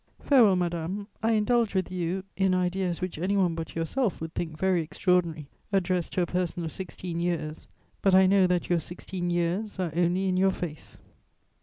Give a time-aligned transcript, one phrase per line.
[0.19, 4.81] "Farewell, madame; I indulge with you in ideas which anyone but yourself would think very
[4.81, 7.67] extraordinary addressed to a person of sixteen years;
[8.01, 10.99] but I know that your sixteen years are only in your face."